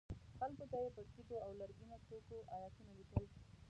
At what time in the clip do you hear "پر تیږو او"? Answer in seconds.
0.95-1.51